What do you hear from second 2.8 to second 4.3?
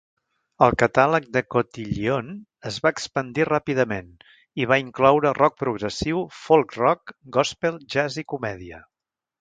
va expandir ràpidament